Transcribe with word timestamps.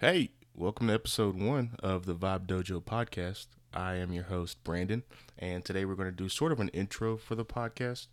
Hey, 0.00 0.30
welcome 0.54 0.86
to 0.86 0.94
episode 0.94 1.38
one 1.38 1.72
of 1.82 2.06
the 2.06 2.14
Vibe 2.14 2.46
Dojo 2.46 2.82
podcast. 2.82 3.48
I 3.74 3.96
am 3.96 4.14
your 4.14 4.24
host, 4.24 4.64
Brandon, 4.64 5.02
and 5.38 5.62
today 5.62 5.84
we're 5.84 5.94
going 5.94 6.08
to 6.08 6.10
do 6.10 6.30
sort 6.30 6.52
of 6.52 6.58
an 6.58 6.70
intro 6.70 7.18
for 7.18 7.34
the 7.34 7.44
podcast, 7.44 8.06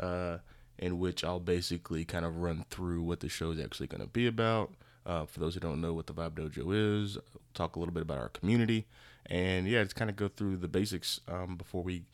uh, 0.00 0.38
in 0.78 0.98
which 0.98 1.22
I'll 1.22 1.40
basically 1.40 2.06
kind 2.06 2.24
of 2.24 2.38
run 2.38 2.64
through 2.70 3.02
what 3.02 3.20
the 3.20 3.28
show 3.28 3.50
is 3.50 3.60
actually 3.60 3.88
going 3.88 4.00
to 4.00 4.06
be 4.06 4.26
about. 4.26 4.72
Uh, 5.04 5.26
for 5.26 5.38
those 5.38 5.52
who 5.52 5.60
don't 5.60 5.82
know 5.82 5.92
what 5.92 6.06
the 6.06 6.14
Vibe 6.14 6.30
Dojo 6.30 7.02
is, 7.02 7.18
talk 7.52 7.76
a 7.76 7.78
little 7.78 7.92
bit 7.92 8.04
about 8.04 8.16
our 8.16 8.30
community, 8.30 8.86
and 9.26 9.68
yeah, 9.68 9.82
just 9.82 9.96
kind 9.96 10.08
of 10.08 10.16
go 10.16 10.28
through 10.28 10.56
the 10.56 10.66
basics 10.66 11.20
um, 11.28 11.56
before 11.56 11.82
we 11.82 12.04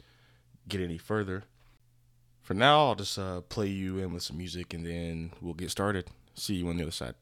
get 0.67 0.81
any 0.81 0.99
further. 0.99 1.45
For 2.43 2.55
now, 2.55 2.89
I'll 2.89 2.95
just 2.97 3.17
uh, 3.17 3.43
play 3.43 3.69
you 3.69 3.99
in 3.99 4.13
with 4.13 4.25
some 4.25 4.39
music, 4.39 4.75
and 4.75 4.85
then 4.85 5.35
we'll 5.41 5.55
get 5.55 5.71
started. 5.71 6.09
See 6.35 6.55
you 6.55 6.67
on 6.67 6.79
the 6.79 6.83
other 6.83 6.91
side. 6.91 7.15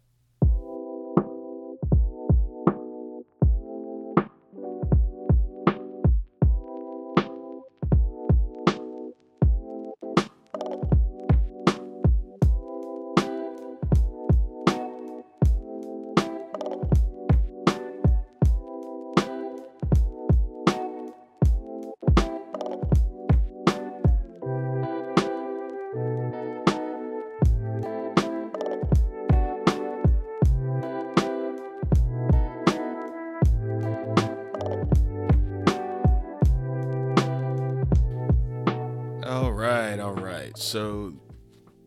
So 40.68 41.14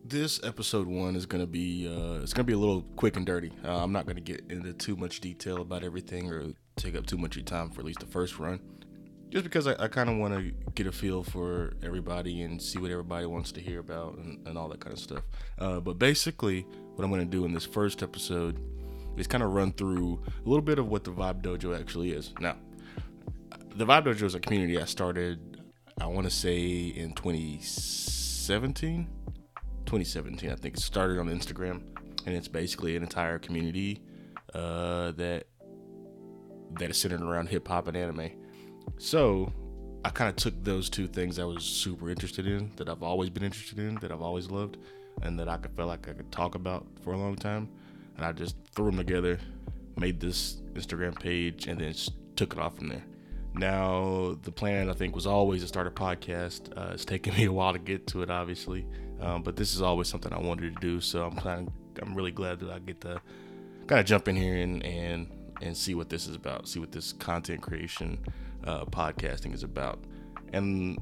this 0.04 0.42
episode 0.42 0.88
one 0.88 1.14
is 1.14 1.24
gonna 1.24 1.46
be 1.46 1.86
uh, 1.86 2.20
it's 2.20 2.32
gonna 2.32 2.42
be 2.42 2.52
a 2.52 2.58
little 2.58 2.82
quick 2.96 3.16
and 3.16 3.24
dirty. 3.24 3.52
Uh, 3.64 3.80
I'm 3.80 3.92
not 3.92 4.06
gonna 4.06 4.20
get 4.20 4.42
into 4.50 4.72
too 4.72 4.96
much 4.96 5.20
detail 5.20 5.58
about 5.58 5.84
everything 5.84 6.32
or 6.32 6.52
take 6.74 6.96
up 6.96 7.06
too 7.06 7.16
much 7.16 7.36
of 7.36 7.36
your 7.36 7.44
time 7.44 7.70
for 7.70 7.82
at 7.82 7.86
least 7.86 8.00
the 8.00 8.06
first 8.06 8.40
run, 8.40 8.58
just 9.30 9.44
because 9.44 9.68
I, 9.68 9.76
I 9.84 9.86
kind 9.86 10.10
of 10.10 10.16
want 10.16 10.34
to 10.34 10.50
get 10.74 10.88
a 10.88 10.92
feel 10.92 11.22
for 11.22 11.74
everybody 11.84 12.42
and 12.42 12.60
see 12.60 12.80
what 12.80 12.90
everybody 12.90 13.24
wants 13.24 13.52
to 13.52 13.60
hear 13.60 13.78
about 13.78 14.18
and, 14.18 14.44
and 14.48 14.58
all 14.58 14.68
that 14.70 14.80
kind 14.80 14.92
of 14.92 14.98
stuff. 14.98 15.22
Uh, 15.60 15.78
but 15.78 16.00
basically, 16.00 16.66
what 16.96 17.04
I'm 17.04 17.10
gonna 17.12 17.24
do 17.24 17.44
in 17.44 17.52
this 17.52 17.64
first 17.64 18.02
episode 18.02 18.58
is 19.16 19.28
kind 19.28 19.44
of 19.44 19.52
run 19.52 19.70
through 19.74 20.20
a 20.44 20.48
little 20.48 20.60
bit 20.60 20.80
of 20.80 20.88
what 20.88 21.04
the 21.04 21.12
Vibe 21.12 21.40
Dojo 21.40 21.78
actually 21.78 22.10
is. 22.10 22.34
Now, 22.40 22.56
the 23.76 23.86
Vibe 23.86 24.06
Dojo 24.06 24.24
is 24.24 24.34
a 24.34 24.40
community 24.40 24.80
I 24.80 24.86
started 24.86 25.52
I 26.00 26.06
want 26.06 26.24
to 26.24 26.32
say 26.32 26.86
in 26.86 27.12
2017, 28.42 29.06
2017, 29.86 30.50
I 30.50 30.56
think 30.56 30.74
it 30.74 30.80
started 30.80 31.20
on 31.20 31.28
Instagram, 31.28 31.80
and 32.26 32.34
it's 32.34 32.48
basically 32.48 32.96
an 32.96 33.04
entire 33.04 33.38
community 33.38 34.02
uh, 34.52 35.12
that 35.12 35.44
that 36.80 36.90
is 36.90 36.96
centered 36.96 37.20
around 37.20 37.50
hip 37.50 37.68
hop 37.68 37.86
and 37.86 37.96
anime. 37.96 38.32
So 38.98 39.52
I 40.04 40.08
kind 40.10 40.28
of 40.28 40.34
took 40.34 40.64
those 40.64 40.90
two 40.90 41.06
things 41.06 41.38
I 41.38 41.44
was 41.44 41.62
super 41.62 42.10
interested 42.10 42.48
in, 42.48 42.72
that 42.78 42.88
I've 42.88 43.04
always 43.04 43.30
been 43.30 43.44
interested 43.44 43.78
in, 43.78 43.94
that 43.96 44.10
I've 44.10 44.22
always 44.22 44.50
loved, 44.50 44.78
and 45.22 45.38
that 45.38 45.48
I 45.48 45.56
could 45.56 45.76
feel 45.76 45.86
like 45.86 46.08
I 46.08 46.12
could 46.12 46.32
talk 46.32 46.56
about 46.56 46.84
for 47.04 47.12
a 47.12 47.16
long 47.16 47.36
time, 47.36 47.68
and 48.16 48.26
I 48.26 48.32
just 48.32 48.56
threw 48.74 48.86
them 48.86 48.96
together, 48.96 49.38
made 49.96 50.18
this 50.18 50.62
Instagram 50.72 51.16
page, 51.16 51.68
and 51.68 51.80
then 51.80 51.94
took 52.34 52.54
it 52.54 52.58
off 52.58 52.76
from 52.76 52.88
there. 52.88 53.04
Now, 53.54 54.36
the 54.42 54.52
plan 54.52 54.88
I 54.88 54.94
think 54.94 55.14
was 55.14 55.26
always 55.26 55.62
to 55.62 55.68
start 55.68 55.86
a 55.86 55.90
podcast. 55.90 56.76
Uh, 56.76 56.92
it's 56.94 57.04
taken 57.04 57.34
me 57.36 57.44
a 57.44 57.52
while 57.52 57.72
to 57.72 57.78
get 57.78 58.06
to 58.08 58.22
it, 58.22 58.30
obviously, 58.30 58.86
um, 59.20 59.42
but 59.42 59.56
this 59.56 59.74
is 59.74 59.82
always 59.82 60.08
something 60.08 60.32
I 60.32 60.38
wanted 60.38 60.74
to 60.74 60.80
do. 60.80 61.00
So 61.00 61.26
I'm 61.26 61.36
kind 61.36 61.68
of 61.68 61.74
I'm 62.02 62.14
really 62.14 62.30
glad 62.30 62.60
that 62.60 62.70
I 62.70 62.78
get 62.78 63.00
to 63.02 63.20
kind 63.86 64.00
of 64.00 64.06
jump 64.06 64.28
in 64.28 64.36
here 64.36 64.56
and 64.56 64.84
and 64.84 65.30
and 65.60 65.76
see 65.76 65.94
what 65.94 66.08
this 66.08 66.26
is 66.26 66.34
about, 66.34 66.68
see 66.68 66.80
what 66.80 66.90
this 66.92 67.12
content 67.12 67.60
creation, 67.60 68.18
uh, 68.64 68.84
podcasting 68.86 69.54
is 69.54 69.62
about. 69.62 70.00
And 70.52 70.98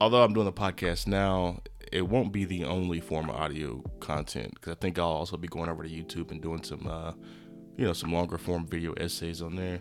although 0.00 0.22
I'm 0.22 0.32
doing 0.32 0.46
the 0.46 0.52
podcast 0.52 1.06
now, 1.06 1.60
it 1.92 2.02
won't 2.02 2.32
be 2.32 2.44
the 2.44 2.64
only 2.64 3.00
form 3.00 3.28
of 3.28 3.36
audio 3.36 3.82
content 4.00 4.54
because 4.54 4.72
I 4.72 4.76
think 4.76 4.98
I'll 4.98 5.06
also 5.06 5.36
be 5.36 5.48
going 5.48 5.68
over 5.68 5.82
to 5.82 5.88
YouTube 5.88 6.30
and 6.30 6.40
doing 6.40 6.62
some, 6.64 6.86
uh, 6.86 7.12
you 7.76 7.84
know, 7.84 7.92
some 7.92 8.12
longer 8.12 8.38
form 8.38 8.66
video 8.66 8.92
essays 8.94 9.42
on 9.42 9.56
there. 9.56 9.80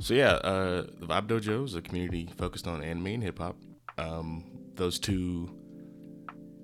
So 0.00 0.14
yeah, 0.14 0.32
uh, 0.32 0.86
the 0.98 1.06
Vibe 1.06 1.28
Dojo 1.28 1.64
is 1.64 1.74
a 1.74 1.82
community 1.82 2.30
focused 2.36 2.66
on 2.66 2.82
anime 2.82 3.06
and 3.06 3.22
hip 3.22 3.38
hop. 3.38 3.56
Um, 3.96 4.44
those 4.74 4.98
two 4.98 5.50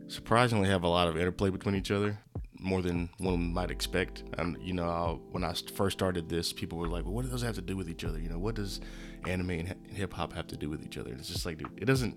surprisingly 0.09 0.69
have 0.69 0.83
a 0.83 0.89
lot 0.89 1.09
of 1.09 1.17
interplay 1.17 1.51
between 1.51 1.75
each 1.75 1.91
other, 1.91 2.19
more 2.59 2.83
than 2.83 3.09
one 3.19 3.53
might 3.53 3.71
expect. 3.71 4.25
And 4.39 4.57
you 4.61 4.75
know, 4.75 4.89
I'll, 4.89 5.21
when 5.31 5.45
I 5.45 5.55
first 5.75 5.99
started 5.99 6.29
this, 6.29 6.53
people 6.53 6.79
were 6.79 6.89
like, 6.89 7.05
"Well, 7.05 7.15
what 7.15 7.25
do 7.25 7.31
those 7.31 7.43
have 7.43 7.55
to 7.55 7.63
do 7.63 7.77
with 7.77 7.89
each 7.89 8.05
other? 8.05 8.19
You 8.19 8.29
know, 8.29 8.39
what 8.39 8.57
does 8.57 8.81
anime 9.27 9.51
and 9.51 9.77
hip 9.89 10.13
hop 10.13 10.33
have 10.33 10.47
to 10.49 10.57
do 10.57 10.69
with 10.69 10.85
each 10.85 10.99
other?" 10.99 11.11
And 11.11 11.21
it's 11.21 11.29
just 11.29 11.47
like, 11.47 11.59
dude, 11.59 11.71
it 11.77 11.85
doesn't 11.85 12.17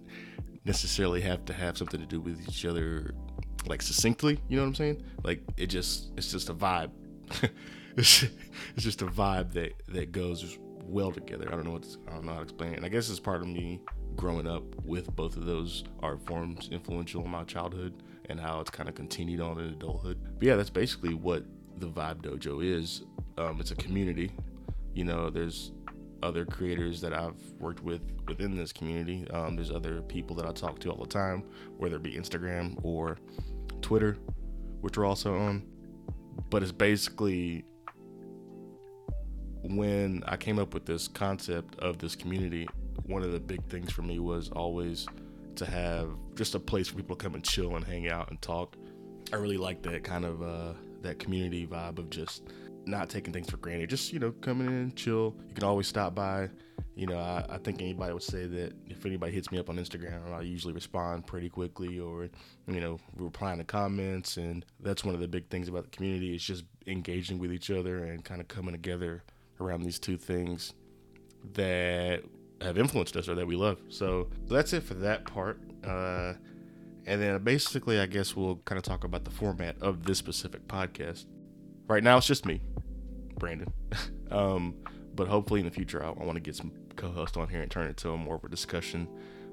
necessarily 0.65 1.21
have 1.21 1.45
to 1.45 1.53
have 1.53 1.77
something 1.77 1.99
to 1.99 2.05
do 2.05 2.19
with 2.19 2.41
each 2.47 2.65
other, 2.65 3.13
like 3.67 3.81
succinctly. 3.81 4.39
You 4.49 4.57
know 4.57 4.63
what 4.63 4.69
I'm 4.69 4.75
saying? 4.75 5.03
Like 5.23 5.41
it 5.57 5.67
just, 5.67 6.11
it's 6.17 6.31
just 6.31 6.49
a 6.49 6.53
vibe. 6.53 6.91
it's, 7.97 8.23
it's 8.75 8.83
just 8.83 9.01
a 9.01 9.05
vibe 9.05 9.53
that 9.53 9.73
that 9.89 10.11
goes 10.11 10.57
well 10.85 11.11
together. 11.11 11.47
I 11.47 11.51
don't 11.51 11.65
know 11.65 11.71
what 11.71 11.85
I 12.07 12.11
don't 12.13 12.25
know 12.25 12.33
how 12.33 12.37
to 12.37 12.43
explain 12.43 12.73
it. 12.73 12.77
And 12.77 12.85
I 12.85 12.89
guess 12.89 13.09
it's 13.09 13.19
part 13.19 13.41
of 13.41 13.47
me 13.47 13.81
growing 14.15 14.47
up 14.47 14.63
with 14.83 15.15
both 15.15 15.37
of 15.37 15.45
those 15.45 15.83
art 16.01 16.25
forms 16.25 16.69
influential 16.71 17.23
in 17.23 17.31
my 17.31 17.43
childhood 17.43 18.03
and 18.29 18.39
how 18.39 18.59
it's 18.59 18.69
kind 18.69 18.87
of 18.87 18.95
continued 18.95 19.41
on 19.41 19.59
in 19.59 19.67
adulthood. 19.67 20.19
But 20.37 20.47
yeah, 20.47 20.55
that's 20.55 20.69
basically 20.69 21.13
what 21.13 21.43
the 21.77 21.87
Vibe 21.87 22.21
Dojo 22.21 22.63
is. 22.63 23.03
Um, 23.37 23.59
it's 23.59 23.71
a 23.71 23.75
community. 23.75 24.31
You 24.93 25.05
know, 25.05 25.29
there's 25.29 25.71
other 26.21 26.45
creators 26.45 27.01
that 27.01 27.13
I've 27.13 27.35
worked 27.59 27.83
with 27.83 28.01
within 28.27 28.55
this 28.55 28.71
community. 28.71 29.27
Um, 29.31 29.55
there's 29.55 29.71
other 29.71 30.01
people 30.01 30.35
that 30.37 30.45
I 30.45 30.51
talk 30.51 30.79
to 30.79 30.89
all 30.89 31.03
the 31.03 31.09
time, 31.09 31.43
whether 31.77 31.97
it 31.97 32.03
be 32.03 32.13
Instagram 32.13 32.79
or 32.83 33.17
Twitter, 33.81 34.17
which 34.81 34.97
we're 34.97 35.05
also 35.05 35.35
on. 35.35 35.63
But 36.49 36.63
it's 36.63 36.71
basically 36.71 37.65
when 39.63 40.23
I 40.27 40.35
came 40.35 40.59
up 40.59 40.73
with 40.73 40.85
this 40.85 41.07
concept 41.07 41.79
of 41.79 41.97
this 41.97 42.15
community, 42.15 42.67
one 43.05 43.23
of 43.23 43.31
the 43.31 43.39
big 43.39 43.63
things 43.65 43.91
for 43.91 44.01
me 44.01 44.19
was 44.19 44.49
always 44.49 45.07
to 45.55 45.65
have 45.65 46.09
just 46.35 46.55
a 46.55 46.59
place 46.59 46.89
for 46.89 46.95
people 46.95 47.15
to 47.15 47.23
come 47.23 47.35
and 47.35 47.43
chill 47.43 47.75
and 47.75 47.85
hang 47.85 48.09
out 48.09 48.29
and 48.29 48.41
talk. 48.41 48.75
I 49.31 49.37
really 49.37 49.57
like 49.57 49.81
that 49.83 50.03
kind 50.03 50.25
of 50.25 50.41
uh, 50.41 50.73
that 51.01 51.19
community 51.19 51.65
vibe 51.65 51.97
of 51.97 52.09
just 52.09 52.43
not 52.85 53.09
taking 53.09 53.31
things 53.31 53.49
for 53.49 53.57
granted. 53.57 53.89
Just 53.89 54.11
you 54.11 54.19
know, 54.19 54.31
coming 54.31 54.67
in, 54.67 54.93
chill. 54.95 55.35
You 55.47 55.55
can 55.55 55.63
always 55.63 55.87
stop 55.87 56.13
by. 56.13 56.49
You 56.95 57.07
know, 57.07 57.17
I, 57.17 57.45
I 57.49 57.57
think 57.57 57.81
anybody 57.81 58.13
would 58.13 58.21
say 58.21 58.45
that 58.45 58.73
if 58.87 59.05
anybody 59.05 59.31
hits 59.31 59.51
me 59.51 59.57
up 59.59 59.69
on 59.69 59.77
Instagram, 59.77 60.33
I 60.33 60.41
usually 60.41 60.73
respond 60.73 61.25
pretty 61.25 61.49
quickly, 61.49 61.99
or 61.99 62.29
you 62.67 62.81
know, 62.81 62.99
replying 63.15 63.59
to 63.59 63.63
comments. 63.63 64.37
And 64.37 64.65
that's 64.81 65.05
one 65.05 65.15
of 65.15 65.21
the 65.21 65.27
big 65.27 65.49
things 65.49 65.69
about 65.69 65.85
the 65.85 65.89
community 65.89 66.35
is 66.35 66.43
just 66.43 66.65
engaging 66.85 67.39
with 67.39 67.53
each 67.53 67.71
other 67.71 68.03
and 68.03 68.25
kind 68.25 68.41
of 68.41 68.47
coming 68.49 68.73
together 68.73 69.23
around 69.63 69.83
these 69.83 69.99
two 69.99 70.17
things 70.17 70.73
that 71.53 72.23
have 72.61 72.77
influenced 72.77 73.15
us 73.17 73.27
or 73.27 73.35
that 73.35 73.47
we 73.47 73.55
love. 73.55 73.77
So, 73.89 74.29
that's 74.47 74.73
it 74.73 74.83
for 74.83 74.93
that 74.95 75.25
part. 75.25 75.59
Uh, 75.85 76.33
and 77.05 77.21
then 77.21 77.43
basically, 77.43 77.99
I 77.99 78.05
guess 78.05 78.35
we'll 78.35 78.57
kind 78.57 78.77
of 78.77 78.83
talk 78.83 79.03
about 79.03 79.25
the 79.25 79.31
format 79.31 79.75
of 79.81 80.05
this 80.05 80.17
specific 80.17 80.67
podcast. 80.67 81.25
Right 81.87 82.03
now, 82.03 82.17
it's 82.17 82.27
just 82.27 82.45
me, 82.45 82.61
Brandon. 83.37 83.71
um, 84.31 84.75
but 85.15 85.27
hopefully, 85.27 85.59
in 85.59 85.65
the 85.65 85.71
future, 85.71 86.03
I, 86.03 86.07
I 86.07 86.23
want 86.23 86.35
to 86.35 86.39
get 86.39 86.55
some 86.55 86.71
co-hosts 86.95 87.37
on 87.37 87.49
here 87.49 87.61
and 87.61 87.69
turn 87.69 87.87
it 87.87 87.97
to 87.97 88.11
a 88.11 88.17
more 88.17 88.35
of 88.35 88.43
a 88.43 88.49
discussion 88.49 89.07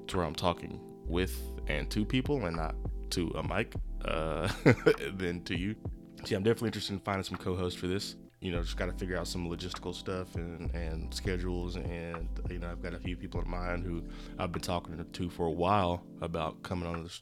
to 0.07 0.17
where 0.17 0.25
I'm 0.25 0.35
talking 0.35 0.79
with 1.05 1.37
and 1.67 1.89
to 1.91 2.05
people 2.05 2.45
and 2.45 2.55
not 2.55 2.75
to 3.11 3.27
a 3.35 3.43
mic 3.43 3.73
uh, 4.05 4.49
than 5.17 5.43
to 5.43 5.57
you. 5.57 5.75
See, 6.23 6.35
I'm 6.35 6.43
definitely 6.43 6.67
interested 6.67 6.93
in 6.93 6.99
finding 6.99 7.23
some 7.23 7.37
co-hosts 7.37 7.79
for 7.79 7.87
this 7.87 8.15
you 8.41 8.51
know, 8.51 8.61
just 8.63 8.75
got 8.75 8.87
to 8.87 8.93
figure 8.93 9.17
out 9.17 9.27
some 9.27 9.47
logistical 9.47 9.93
stuff 9.93 10.33
and, 10.35 10.73
and 10.73 11.13
schedules. 11.13 11.75
And, 11.75 12.27
you 12.49 12.57
know, 12.57 12.71
I've 12.71 12.81
got 12.81 12.95
a 12.95 12.99
few 12.99 13.15
people 13.15 13.39
in 13.39 13.47
mind 13.47 13.85
who 13.85 14.03
I've 14.39 14.51
been 14.51 14.63
talking 14.63 15.05
to 15.09 15.29
for 15.29 15.45
a 15.45 15.51
while 15.51 16.03
about 16.21 16.61
coming 16.63 16.89
on 16.89 17.03
this, 17.03 17.21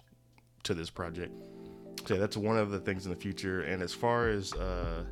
to 0.64 0.74
this 0.74 0.90
project. 0.90 1.36
So 2.06 2.18
that's 2.18 2.38
one 2.38 2.58
of 2.58 2.72
the 2.72 2.80
things 2.80 3.06
in 3.06 3.12
the 3.12 3.18
future. 3.18 3.62
And 3.64 3.84
as 3.84 3.94
far 3.94 4.30
as, 4.30 4.54
uh, 4.54 5.04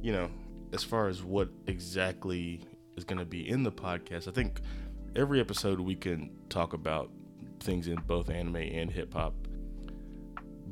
you 0.00 0.12
know, 0.12 0.30
as 0.72 0.82
far 0.82 1.08
as 1.08 1.22
what 1.22 1.50
exactly 1.66 2.62
is 2.96 3.04
going 3.04 3.18
to 3.18 3.26
be 3.26 3.46
in 3.46 3.62
the 3.62 3.72
podcast, 3.72 4.26
I 4.26 4.30
think 4.30 4.62
every 5.14 5.38
episode 5.38 5.80
we 5.80 5.96
can 5.96 6.30
talk 6.48 6.72
about 6.72 7.10
things 7.60 7.88
in 7.88 7.96
both 8.06 8.30
anime 8.30 8.56
and 8.56 8.90
hip 8.90 9.12
hop. 9.12 9.34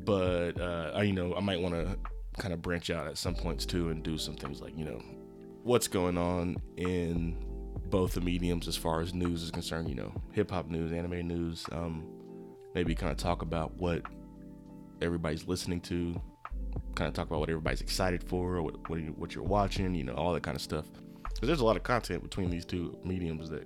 But, 0.07 0.59
uh, 0.59 0.93
I, 0.95 1.03
you 1.03 1.13
know, 1.13 1.35
I 1.35 1.41
might 1.41 1.61
want 1.61 1.75
to 1.75 1.99
kind 2.39 2.55
of 2.55 2.63
branch 2.63 2.91
out 2.91 3.07
at 3.07 3.19
some 3.19 3.35
points 3.35 3.67
too 3.67 3.91
and 3.91 4.03
do 4.03 4.17
some 4.17 4.35
things 4.35 4.61
like 4.61 4.77
you 4.77 4.85
know 4.85 5.03
what's 5.63 5.87
going 5.87 6.17
on 6.19 6.57
in 6.77 7.37
both 7.93 8.15
the 8.15 8.21
mediums 8.21 8.69
as 8.69 8.77
far 8.77 9.01
as 9.01 9.15
news 9.15 9.43
is 9.43 9.51
concerned. 9.51 9.89
You 9.89 9.95
know, 9.95 10.13
hip 10.33 10.51
hop 10.51 10.69
news, 10.69 10.93
anime 10.93 11.27
news. 11.27 11.65
Um, 11.73 12.05
maybe 12.75 12.95
kind 12.95 13.13
of 13.13 13.19
talk 13.19 13.43
about 13.43 13.77
what 13.77 14.03
everybody's 15.01 15.47
listening 15.47 15.81
to. 15.83 16.21
Kind 16.95 17.09
of 17.09 17.15
talk 17.15 17.27
about 17.27 17.41
what 17.41 17.51
everybody's 17.51 17.81
excited 17.81 18.23
for, 18.25 18.57
or 18.57 18.63
what 18.63 18.89
what, 18.91 19.01
you, 19.01 19.15
what 19.17 19.35
you're 19.35 19.45
watching. 19.45 19.95
You 19.95 20.05
know, 20.05 20.15
all 20.15 20.33
that 20.33 20.43
kind 20.43 20.57
of 20.57 20.63
stuff. 20.63 20.87
Because 21.23 21.47
there's 21.47 21.61
a 21.61 21.65
lot 21.65 21.77
of 21.77 21.83
content 21.83 22.23
between 22.23 22.51
these 22.51 22.65
two 22.65 22.99
mediums 23.05 23.49
that 23.51 23.65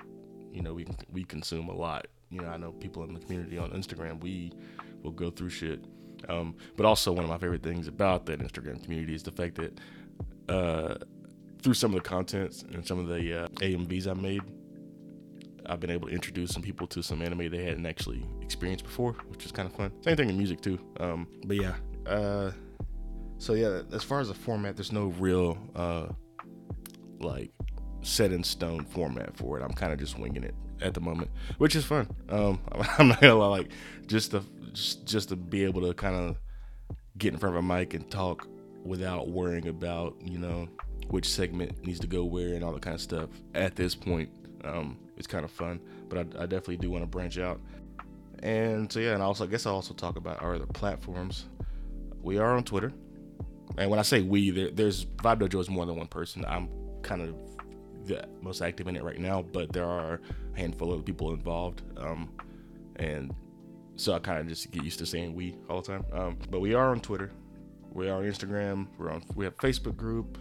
you 0.53 0.63
know 0.63 0.75
we 0.75 0.87
we 1.13 1.25
consume 1.25 1.69
a 1.69 1.75
lot. 1.75 2.07
You 2.31 2.41
know, 2.41 2.49
I 2.49 2.57
know 2.57 2.73
people 2.73 3.05
in 3.05 3.15
the 3.15 3.21
community 3.21 3.59
on 3.59 3.71
Instagram 3.71 4.21
we 4.21 4.53
will 5.03 5.13
go 5.13 5.31
through 5.31 5.51
shit. 5.51 5.85
Um, 6.29 6.57
but 6.77 6.87
also 6.87 7.13
one 7.13 7.25
of 7.25 7.31
my 7.31 7.39
favorite 7.39 7.63
things 7.63 7.87
about 7.89 8.27
that 8.27 8.41
Instagram 8.41 8.83
community 8.83 9.15
is 9.15 9.23
the 9.23 9.33
fact 9.33 9.57
that 9.57 9.79
uh, 10.49 10.97
through 11.63 11.75
some 11.75 11.95
of 11.95 12.03
the 12.03 12.09
contents 12.09 12.63
and 12.63 12.87
some 12.87 12.99
of 12.99 13.09
the 13.09 13.45
uh, 13.45 13.49
AMVs 13.49 14.07
I 14.07 14.15
made, 14.15 14.43
I've 15.67 15.81
been 15.81 15.91
able 15.91 16.09
to 16.09 16.15
introduce 16.15 16.53
some 16.53 16.63
people 16.63 16.87
to 16.89 17.03
some 17.03 17.23
anime 17.23 17.51
they 17.51 17.65
hadn't 17.65 17.87
actually 17.87 18.25
experienced 18.41 18.85
before, 18.85 19.13
which 19.29 19.45
is 19.45 19.53
kind 19.53 19.69
of 19.69 19.75
fun. 19.75 19.93
Same 20.03 20.17
thing 20.17 20.29
in 20.31 20.37
music 20.37 20.61
too. 20.61 20.79
Um, 21.01 21.27
but 21.45 21.57
yeah, 21.57 21.75
uh, 22.07 22.53
so 23.39 23.55
yeah, 23.55 23.83
as 23.93 24.03
far 24.03 24.21
as 24.21 24.29
the 24.29 24.35
format, 24.35 24.77
there's 24.77 24.93
no 24.93 25.07
real 25.19 25.59
uh, 25.75 26.07
like 27.21 27.51
set 28.03 28.33
in 28.33 28.43
stone 28.45 28.85
format 28.85 29.37
for 29.37 29.59
it. 29.59 29.63
I'm 29.63 29.73
kind 29.73 29.93
of 29.93 29.99
just 29.99 30.19
winging 30.19 30.45
it 30.45 30.55
at 30.81 30.95
the 30.95 31.01
moment, 31.01 31.31
which 31.59 31.75
is 31.75 31.85
fun. 31.85 32.09
Um, 32.29 32.61
I'm 32.99 33.09
not 33.09 33.21
gonna 33.21 33.35
lie, 33.35 33.49
like 33.49 33.71
just 34.07 34.31
to 34.31 34.45
just, 34.77 35.29
to 35.31 35.37
be 35.37 35.65
able 35.65 35.81
to 35.83 35.95
kind 35.95 36.15
of 36.15 36.39
get 37.19 37.33
in 37.33 37.39
front 37.39 37.57
of 37.57 37.65
a 37.65 37.67
mic 37.67 37.95
and 37.95 38.11
talk 38.11 38.47
without 38.85 39.29
worrying 39.29 39.69
about 39.69 40.15
you 40.23 40.39
know 40.39 40.69
which 41.09 41.29
segment 41.29 41.85
needs 41.85 41.99
to 41.99 42.07
go 42.07 42.25
where 42.25 42.55
and 42.55 42.63
all 42.63 42.73
that 42.73 42.83
kind 42.83 42.95
of 42.95 43.01
stuff. 43.01 43.29
At 43.55 43.75
this 43.77 43.95
point, 43.95 44.29
um, 44.65 44.99
it's 45.17 45.27
kind 45.27 45.45
of 45.45 45.51
fun, 45.51 45.81
but 46.09 46.19
I, 46.19 46.43
I 46.43 46.47
definitely 46.47 46.79
do 46.79 46.91
want 46.91 47.03
to 47.03 47.07
branch 47.07 47.39
out. 47.39 47.61
And 48.43 48.93
so 48.93 49.01
yeah, 49.01 49.15
and 49.15 49.23
also 49.23 49.45
I 49.45 49.47
guess 49.47 49.67
I'll 49.67 49.75
also 49.75 49.95
talk 49.95 50.17
about 50.17 50.43
our 50.43 50.57
other 50.57 50.67
platforms. 50.67 51.47
We 52.23 52.39
are 52.39 52.57
on 52.57 52.65
Twitter, 52.65 52.93
and 53.79 53.89
when 53.89 53.99
I 53.99 54.03
say 54.03 54.23
we, 54.23 54.51
there, 54.51 54.71
there's 54.71 55.07
Vibe 55.07 55.41
Dojo 55.41 55.61
is 55.61 55.71
more 55.71 55.87
than 55.87 55.97
one 55.97 56.09
person. 56.09 56.45
I'm 56.47 56.69
kind 57.03 57.23
of 57.23 57.35
the 58.07 58.29
most 58.43 58.61
active 58.63 58.89
in 58.89 58.97
it 58.97 59.05
right 59.05 59.19
now, 59.19 59.43
but 59.43 59.73
there 59.73 59.85
are 59.85 60.21
a 60.55 60.59
handful 60.59 60.93
of 60.93 61.05
people 61.05 61.33
involved, 61.33 61.83
um, 61.97 62.31
and 62.97 63.35
so 63.97 64.13
I 64.13 64.19
kind 64.19 64.41
of 64.41 64.49
just 64.49 64.71
get 64.71 64.85
used 64.85 64.99
to 65.01 65.07
saying 65.07 65.35
we 65.35 65.57
all 65.69 65.83
the 65.83 65.89
time. 65.89 66.05
Um, 66.13 66.39
but 66.51 66.61
we 66.61 66.75
are 66.75 66.91
on 66.91 67.01
Twitter, 67.01 67.31
we 67.93 68.09
are 68.09 68.19
on 68.19 68.25
Instagram, 68.25 68.87
we're 68.99 69.11
on 69.11 69.23
we 69.35 69.45
have 69.45 69.57
Facebook 69.57 69.97
group, 69.97 70.39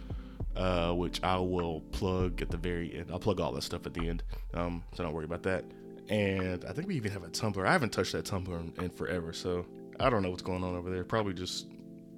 uh, 0.54 0.92
which 0.92 1.22
I 1.22 1.36
will 1.38 1.80
plug 1.92 2.42
at 2.42 2.50
the 2.50 2.56
very 2.56 2.94
end. 2.94 3.10
I'll 3.10 3.18
plug 3.18 3.40
all 3.40 3.52
that 3.52 3.62
stuff 3.62 3.86
at 3.86 3.94
the 3.94 4.08
end, 4.08 4.22
um, 4.54 4.84
so 4.94 5.02
don't 5.02 5.12
worry 5.12 5.24
about 5.24 5.42
that. 5.44 5.64
And 6.08 6.64
I 6.64 6.72
think 6.72 6.86
we 6.86 6.94
even 6.94 7.10
have 7.10 7.24
a 7.24 7.28
Tumblr. 7.28 7.66
I 7.66 7.72
haven't 7.72 7.92
touched 7.92 8.12
that 8.12 8.24
Tumblr 8.24 8.78
in, 8.78 8.84
in 8.84 8.90
forever, 8.90 9.32
so 9.32 9.66
I 9.98 10.08
don't 10.08 10.22
know 10.22 10.30
what's 10.30 10.42
going 10.42 10.62
on 10.62 10.76
over 10.76 10.90
there. 10.90 11.02
Probably 11.04 11.34
just 11.34 11.66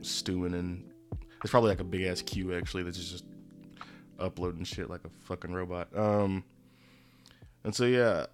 stewing 0.03 0.55
and 0.55 0.85
it's 1.43 1.51
probably 1.51 1.71
like 1.71 1.81
a 1.81 1.85
big 1.85 2.03
ass 2.03 2.23
queue 2.23 2.55
actually 2.55 2.83
that's 2.83 2.99
just 2.99 3.25
uploading 4.19 4.65
shit 4.65 4.91
like 4.91 5.01
a 5.05 5.11
fucking 5.25 5.53
robot. 5.53 5.89
Um, 5.97 6.45
and 7.65 7.75
so 7.75 7.85
yeah, 7.85 8.27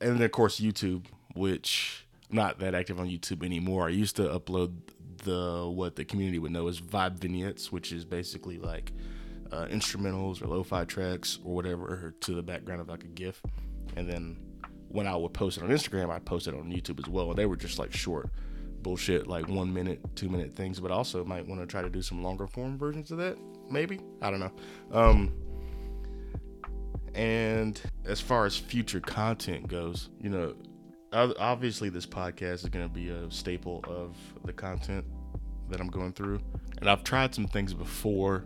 and 0.00 0.16
then 0.16 0.22
of 0.22 0.32
course 0.32 0.60
YouTube, 0.60 1.06
which 1.34 2.06
not 2.32 2.58
that 2.60 2.74
active 2.74 3.00
on 3.00 3.08
YouTube 3.08 3.44
anymore. 3.44 3.86
I 3.86 3.90
used 3.90 4.16
to 4.16 4.22
upload 4.22 4.74
the 5.24 5.68
what 5.68 5.96
the 5.96 6.04
community 6.04 6.38
would 6.38 6.52
know 6.52 6.68
as 6.68 6.80
vibe 6.80 7.18
vignettes, 7.18 7.70
which 7.70 7.92
is 7.92 8.04
basically 8.04 8.58
like 8.58 8.92
uh, 9.52 9.66
instrumentals 9.66 10.42
or 10.42 10.46
lo-fi 10.46 10.84
tracks 10.84 11.38
or 11.44 11.54
whatever 11.54 12.14
to 12.20 12.34
the 12.34 12.42
background 12.42 12.80
of 12.80 12.88
like 12.88 13.04
a 13.04 13.08
GIF, 13.08 13.42
and 13.96 14.08
then 14.08 14.36
when 14.88 15.06
I 15.06 15.14
would 15.14 15.32
post 15.32 15.56
it 15.56 15.62
on 15.62 15.70
Instagram, 15.70 16.10
I'd 16.10 16.24
post 16.24 16.48
it 16.48 16.54
on 16.54 16.64
YouTube 16.64 16.98
as 16.98 17.08
well. 17.08 17.30
And 17.30 17.38
they 17.38 17.46
were 17.46 17.56
just 17.56 17.78
like 17.78 17.92
short 17.92 18.28
bullshit, 18.82 19.26
like 19.26 19.48
one 19.48 19.72
minute, 19.72 20.00
two 20.16 20.28
minute 20.28 20.52
things, 20.52 20.80
but 20.80 20.90
also 20.90 21.24
might 21.24 21.46
want 21.46 21.60
to 21.60 21.66
try 21.66 21.80
to 21.82 21.88
do 21.88 22.02
some 22.02 22.22
longer 22.22 22.46
form 22.46 22.76
versions 22.76 23.10
of 23.10 23.18
that. 23.18 23.38
Maybe 23.70 24.00
I 24.20 24.30
don't 24.30 24.40
know. 24.40 24.52
Um, 24.92 25.32
and 27.14 27.80
as 28.04 28.20
far 28.20 28.46
as 28.46 28.56
future 28.56 29.00
content 29.00 29.68
goes, 29.68 30.08
you 30.20 30.30
know, 30.30 30.54
obviously 31.12 31.88
this 31.88 32.06
podcast 32.06 32.64
is 32.64 32.68
going 32.68 32.88
to 32.88 32.92
be 32.92 33.10
a 33.10 33.30
staple 33.30 33.84
of 33.88 34.16
the 34.44 34.52
content 34.52 35.04
that 35.68 35.80
I'm 35.80 35.88
going 35.88 36.12
through. 36.12 36.40
And 36.80 36.88
I've 36.88 37.04
tried 37.04 37.34
some 37.34 37.46
things 37.46 37.74
before 37.74 38.44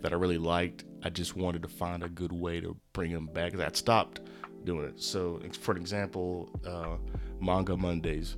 that 0.00 0.12
I 0.12 0.16
really 0.16 0.38
liked. 0.38 0.84
I 1.02 1.10
just 1.10 1.36
wanted 1.36 1.62
to 1.62 1.68
find 1.68 2.02
a 2.02 2.08
good 2.08 2.32
way 2.32 2.60
to 2.60 2.76
bring 2.92 3.12
them 3.12 3.26
back. 3.26 3.58
I 3.58 3.68
stopped 3.72 4.20
doing 4.64 4.86
it. 4.86 5.02
So, 5.02 5.40
for 5.60 5.76
example, 5.76 6.50
uh, 6.66 6.96
Manga 7.40 7.76
Mondays 7.76 8.36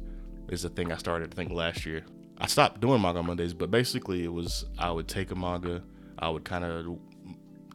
is 0.48 0.64
a 0.64 0.68
thing 0.68 0.92
I 0.92 0.96
started, 0.96 1.32
I 1.32 1.36
think, 1.36 1.50
last 1.52 1.84
year. 1.86 2.04
I 2.38 2.46
stopped 2.46 2.80
doing 2.80 3.00
Manga 3.00 3.22
Mondays, 3.22 3.54
but 3.54 3.70
basically 3.70 4.25
it 4.25 4.32
was 4.32 4.64
I 4.78 4.90
would 4.90 5.08
take 5.08 5.30
a 5.30 5.34
manga, 5.34 5.82
I 6.18 6.28
would 6.28 6.44
kind 6.44 6.64
of 6.64 6.98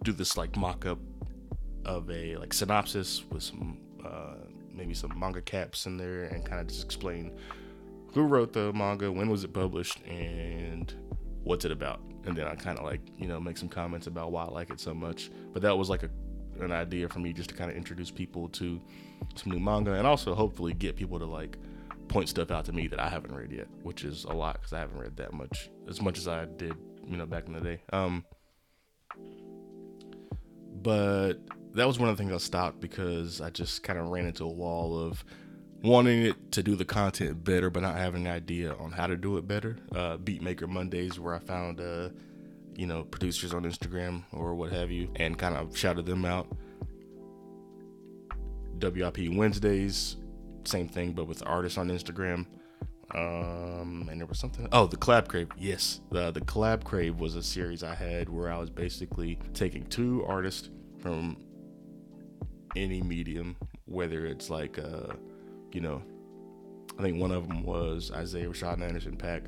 do 0.04 0.12
this 0.12 0.38
like 0.38 0.56
mock 0.58 0.86
up 0.86 1.00
of 1.86 2.10
a 2.12 2.36
like 2.38 2.54
synopsis 2.54 3.24
with 3.32 3.44
some 3.44 3.78
uh, 4.06 4.36
maybe 4.78 4.94
some 4.94 5.18
manga 5.18 5.42
caps 5.42 5.86
in 5.86 5.98
there 5.98 6.26
and 6.26 6.46
kind 6.46 6.62
of 6.62 6.68
just 6.68 6.84
explain 6.84 7.32
who 8.14 8.24
wrote 8.24 8.54
the 8.54 8.72
manga, 8.74 9.12
when 9.12 9.30
was 9.30 9.44
it 9.44 9.54
published, 9.54 10.00
and 10.08 10.94
what's 11.44 11.66
it 11.66 11.72
about. 11.72 12.02
And 12.26 12.36
then 12.36 12.48
I 12.48 12.56
kind 12.56 12.78
of 12.78 12.86
like 12.86 13.02
you 13.18 13.28
know 13.28 13.40
make 13.40 13.58
some 13.58 13.70
comments 13.70 14.08
about 14.08 14.32
why 14.32 14.44
I 14.44 14.50
like 14.50 14.70
it 14.70 14.80
so 14.80 14.94
much. 14.94 15.30
But 15.54 15.62
that 15.64 15.78
was 15.78 15.90
like 15.90 16.04
a 16.04 16.10
an 16.60 16.72
idea 16.72 17.08
for 17.08 17.20
me 17.20 17.34
just 17.34 17.50
to 17.50 17.56
kind 17.56 17.70
of 17.70 17.78
introduce 17.78 18.10
people 18.10 18.50
to 18.50 18.82
some 19.36 19.52
new 19.52 19.60
manga 19.60 19.94
and 19.94 20.08
also 20.08 20.34
hopefully 20.34 20.74
get 20.74 20.96
people 20.96 21.20
to 21.20 21.26
like 21.26 21.58
point 22.08 22.30
stuff 22.30 22.52
out 22.52 22.66
to 22.66 22.74
me 22.74 22.88
that 22.88 23.00
I 23.00 23.10
haven't 23.10 23.36
read 23.36 23.52
yet, 23.52 23.68
which 23.84 24.04
is 24.04 24.24
a 24.24 24.34
lot 24.34 24.54
because 24.54 24.74
I 24.74 24.80
haven't 24.80 24.98
read 24.98 25.18
that 25.18 25.34
much 25.34 25.70
as 25.88 26.02
much 26.02 26.18
as 26.18 26.28
I 26.28 26.46
did, 26.46 26.74
you 27.06 27.18
know, 27.18 27.26
back 27.26 27.48
in 27.48 27.54
the 27.54 27.62
day. 27.62 27.82
Um, 27.92 28.26
but 30.82 31.34
that 31.78 31.88
was 31.88 32.00
one 32.00 32.10
of 32.10 32.18
the 32.18 32.24
things 32.24 32.34
I 32.34 32.38
stopped 32.38 32.80
because 32.80 33.40
I 33.40 33.52
just 33.52 33.84
kind 33.84 34.00
of 34.00 34.08
ran 34.08 34.26
into 34.26 34.44
a 34.44 34.52
wall 34.52 35.00
of 35.00 35.24
wanting 35.84 36.24
it 36.24 36.52
to 36.54 36.64
do 36.64 36.76
the 36.76 36.86
content 36.86 37.44
better, 37.44 37.70
but 37.70 37.82
not 37.84 37.96
having 37.96 38.26
an 38.26 38.34
idea 38.34 38.74
on 38.74 38.92
how 38.92 39.06
to 39.06 39.16
do 39.16 39.38
it 39.38 39.48
better. 39.48 39.78
Uh, 39.94 40.18
Beatmaker 40.18 40.68
Mondays, 40.68 41.20
where 41.20 41.36
I 41.36 41.40
found, 41.40 41.80
uh, 41.80 42.10
you 42.76 42.88
know, 42.88 43.04
producers 43.04 43.54
on 43.54 43.64
Instagram 43.64 44.24
or 44.34 44.56
what 44.56 44.72
have 44.72 44.90
you, 44.90 45.10
and 45.18 45.38
kind 45.38 45.56
of 45.56 45.78
shouted 45.78 46.08
them 46.08 46.26
out. 46.26 46.48
WIP 48.82 49.30
Wednesdays, 49.36 50.18
same 50.64 50.88
thing, 50.88 51.14
but 51.14 51.28
with 51.28 51.44
artists 51.46 51.78
on 51.78 51.90
Instagram. 51.90 52.48
Um, 53.14 54.10
and 54.12 54.20
there 54.20 54.28
was 54.28 54.40
something. 54.40 54.68
Oh, 54.72 54.88
the 54.88 54.98
Collab 54.98 55.28
Crave. 55.28 55.50
Yes, 55.58 56.02
the 56.12 56.32
the 56.32 56.42
Collab 56.42 56.84
Crave 56.84 57.20
was 57.20 57.36
a 57.36 57.44
series 57.44 57.82
I 57.82 57.96
had 57.96 58.28
where 58.28 58.52
I 58.52 58.58
was 58.58 58.70
basically 58.70 59.40
taking 59.54 59.86
two 59.86 60.26
artists 60.28 60.70
from 61.00 61.38
any 62.84 63.02
medium, 63.02 63.56
whether 63.86 64.26
it's 64.26 64.50
like, 64.50 64.80
uh, 64.80 65.14
you 65.72 65.82
know, 65.82 66.02
I 66.98 67.02
think 67.02 67.20
one 67.20 67.32
of 67.32 67.48
them 67.48 67.64
was 67.64 68.12
Isaiah 68.12 68.48
Rashad 68.48 68.74
and 68.74 68.84
Anderson 68.84 69.18
.Paak, 69.18 69.46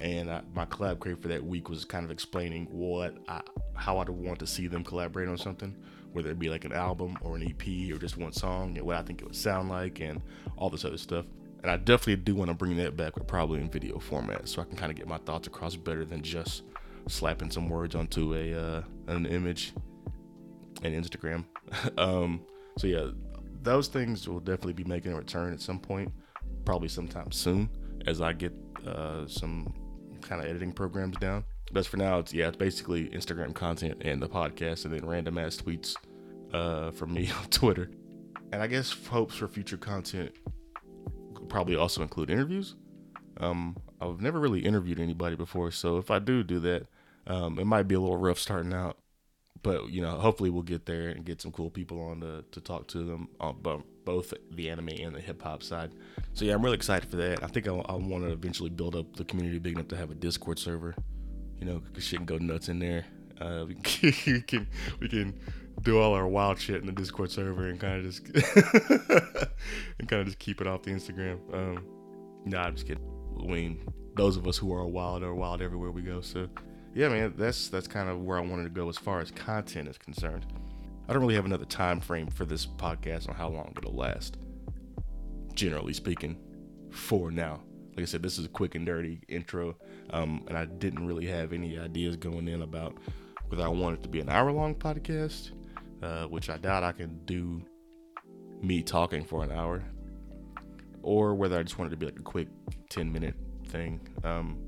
and 0.00 0.30
I, 0.30 0.42
my 0.54 0.64
collab 0.64 0.98
crave 0.98 1.18
for 1.20 1.28
that 1.28 1.44
week 1.44 1.68
was 1.68 1.84
kind 1.84 2.04
of 2.04 2.10
explaining 2.10 2.66
what 2.70 3.16
I, 3.28 3.40
how 3.74 3.98
I'd 3.98 4.08
want 4.08 4.38
to 4.40 4.46
see 4.46 4.66
them 4.66 4.84
collaborate 4.84 5.28
on 5.28 5.38
something, 5.38 5.76
whether 6.12 6.30
it 6.30 6.38
be 6.38 6.48
like 6.48 6.64
an 6.64 6.72
album 6.72 7.16
or 7.22 7.36
an 7.36 7.42
EP 7.42 7.92
or 7.94 7.98
just 7.98 8.16
one 8.16 8.32
song, 8.32 8.76
and 8.76 8.86
what 8.86 8.96
I 8.96 9.02
think 9.02 9.20
it 9.20 9.24
would 9.24 9.36
sound 9.36 9.68
like, 9.68 10.00
and 10.00 10.20
all 10.56 10.70
this 10.70 10.84
other 10.84 10.98
stuff. 10.98 11.26
And 11.62 11.70
I 11.70 11.76
definitely 11.76 12.16
do 12.16 12.34
want 12.34 12.48
to 12.48 12.54
bring 12.54 12.76
that 12.78 12.96
back, 12.96 13.14
but 13.14 13.28
probably 13.28 13.60
in 13.60 13.70
video 13.70 13.98
format, 13.98 14.48
so 14.48 14.62
I 14.62 14.64
can 14.64 14.76
kind 14.76 14.90
of 14.90 14.96
get 14.96 15.06
my 15.06 15.18
thoughts 15.18 15.46
across 15.46 15.76
better 15.76 16.04
than 16.04 16.22
just 16.22 16.62
slapping 17.08 17.50
some 17.50 17.68
words 17.68 17.94
onto 17.94 18.34
a 18.34 18.54
uh, 18.54 18.82
an 19.08 19.26
image 19.26 19.72
and 20.82 20.94
Instagram. 20.94 21.44
um, 21.98 22.40
so 22.78 22.86
yeah, 22.86 23.08
those 23.62 23.88
things 23.88 24.28
will 24.28 24.40
definitely 24.40 24.72
be 24.72 24.84
making 24.84 25.12
a 25.12 25.16
return 25.16 25.52
at 25.52 25.60
some 25.60 25.78
point, 25.78 26.12
probably 26.64 26.88
sometime 26.88 27.30
soon, 27.32 27.68
as 28.06 28.20
I 28.20 28.32
get 28.32 28.52
uh, 28.86 29.26
some 29.26 29.72
kind 30.20 30.40
of 30.40 30.48
editing 30.48 30.72
programs 30.72 31.16
down. 31.18 31.44
But 31.72 31.86
for 31.86 31.96
now, 31.96 32.18
it's 32.18 32.34
yeah, 32.34 32.48
it's 32.48 32.56
basically 32.56 33.08
Instagram 33.08 33.54
content 33.54 34.02
and 34.02 34.20
the 34.20 34.28
podcast, 34.28 34.84
and 34.84 34.92
then 34.92 35.06
random 35.06 35.38
ass 35.38 35.56
tweets 35.56 35.94
uh, 36.52 36.90
from 36.90 37.14
me 37.14 37.30
on 37.38 37.44
Twitter. 37.46 37.90
And 38.52 38.62
I 38.62 38.66
guess 38.66 38.92
hopes 38.92 39.36
for 39.36 39.48
future 39.48 39.78
content 39.78 40.32
probably 41.48 41.76
also 41.76 42.02
include 42.02 42.30
interviews. 42.30 42.76
Um, 43.38 43.76
I've 44.00 44.20
never 44.20 44.38
really 44.38 44.60
interviewed 44.60 45.00
anybody 45.00 45.36
before, 45.36 45.70
so 45.70 45.96
if 45.96 46.10
I 46.10 46.18
do 46.18 46.42
do 46.42 46.60
that, 46.60 46.86
um, 47.26 47.58
it 47.58 47.64
might 47.64 47.84
be 47.84 47.94
a 47.94 48.00
little 48.00 48.16
rough 48.16 48.38
starting 48.38 48.74
out 48.74 48.98
but 49.62 49.90
you 49.90 50.02
know, 50.02 50.18
hopefully 50.18 50.50
we'll 50.50 50.62
get 50.62 50.86
there 50.86 51.08
and 51.08 51.24
get 51.24 51.40
some 51.40 51.52
cool 51.52 51.70
people 51.70 52.00
on 52.00 52.20
to, 52.20 52.44
to 52.50 52.60
talk 52.60 52.88
to 52.88 53.04
them 53.04 53.28
on 53.40 53.56
both 54.04 54.34
the 54.50 54.68
anime 54.70 54.88
and 54.88 55.14
the 55.14 55.20
hip 55.20 55.42
hop 55.42 55.62
side. 55.62 55.92
So 56.34 56.44
yeah, 56.44 56.54
I'm 56.54 56.62
really 56.62 56.76
excited 56.76 57.08
for 57.08 57.16
that. 57.16 57.42
I 57.42 57.46
think 57.46 57.68
I, 57.68 57.72
I 57.72 57.94
want 57.94 58.24
to 58.24 58.32
eventually 58.32 58.70
build 58.70 58.96
up 58.96 59.16
the 59.16 59.24
community 59.24 59.58
big 59.58 59.74
enough 59.74 59.88
to 59.88 59.96
have 59.96 60.10
a 60.10 60.14
Discord 60.14 60.58
server. 60.58 60.94
you 61.60 61.66
know, 61.66 61.82
shit 61.98 62.18
can 62.18 62.26
go 62.26 62.38
nuts 62.38 62.68
in 62.68 62.78
there. 62.78 63.04
Uh, 63.40 63.64
we, 63.66 63.74
can, 63.74 64.12
we 64.26 64.40
can 64.42 64.66
we 65.00 65.08
can 65.08 65.38
do 65.82 65.98
all 66.00 66.14
our 66.14 66.26
wild 66.26 66.58
shit 66.58 66.80
in 66.80 66.86
the 66.86 66.92
Discord 66.92 67.30
server 67.30 67.68
and 67.68 67.80
kind 67.80 67.98
of 67.98 68.04
just 68.04 68.26
and 69.98 70.08
kind 70.08 70.20
of 70.20 70.26
just 70.26 70.38
keep 70.38 70.60
it 70.60 70.66
off 70.66 70.82
the 70.82 70.90
Instagram. 70.90 71.38
Um, 71.52 71.84
nah, 72.44 72.62
I'm 72.62 72.74
just 72.74 72.86
kidding. 72.86 73.04
I 73.40 73.46
mean, 73.46 73.80
those 74.16 74.36
of 74.36 74.46
us 74.46 74.56
who 74.56 74.72
are 74.74 74.86
wild 74.86 75.22
are 75.22 75.34
wild 75.34 75.62
everywhere 75.62 75.90
we 75.90 76.02
go. 76.02 76.20
So, 76.20 76.48
yeah, 76.94 77.08
man, 77.08 77.34
that's 77.36 77.68
that's 77.68 77.88
kind 77.88 78.08
of 78.08 78.22
where 78.22 78.38
I 78.38 78.40
wanted 78.40 78.64
to 78.64 78.70
go 78.70 78.88
as 78.88 78.98
far 78.98 79.20
as 79.20 79.30
content 79.30 79.88
is 79.88 79.98
concerned. 79.98 80.46
I 81.08 81.12
don't 81.12 81.22
really 81.22 81.34
have 81.34 81.46
another 81.46 81.64
time 81.64 82.00
frame 82.00 82.28
for 82.28 82.44
this 82.44 82.66
podcast 82.66 83.28
on 83.28 83.34
how 83.34 83.48
long 83.48 83.72
it'll 83.76 83.94
last. 83.94 84.38
Generally 85.54 85.94
speaking, 85.94 86.38
for 86.90 87.30
now. 87.30 87.60
Like 87.96 88.02
I 88.02 88.04
said, 88.04 88.22
this 88.22 88.38
is 88.38 88.46
a 88.46 88.48
quick 88.48 88.74
and 88.74 88.86
dirty 88.86 89.20
intro, 89.28 89.76
um, 90.10 90.44
and 90.48 90.56
I 90.56 90.64
didn't 90.64 91.06
really 91.06 91.26
have 91.26 91.52
any 91.52 91.78
ideas 91.78 92.16
going 92.16 92.48
in 92.48 92.62
about 92.62 92.96
whether 93.48 93.64
I 93.64 93.68
want 93.68 93.98
it 93.98 94.02
to 94.04 94.08
be 94.08 94.20
an 94.20 94.30
hour 94.30 94.50
long 94.50 94.74
podcast, 94.74 95.50
uh, 96.02 96.24
which 96.24 96.48
I 96.48 96.56
doubt 96.56 96.84
I 96.84 96.92
can 96.92 97.20
do 97.26 97.62
me 98.62 98.82
talking 98.82 99.24
for 99.24 99.44
an 99.44 99.52
hour, 99.52 99.82
or 101.02 101.34
whether 101.34 101.58
I 101.58 101.62
just 101.62 101.78
wanted 101.78 101.90
to 101.90 101.96
be 101.96 102.06
like 102.06 102.18
a 102.18 102.22
quick 102.22 102.48
10 102.88 103.12
minute 103.12 103.34
thing. 103.68 104.00
Um, 104.24 104.58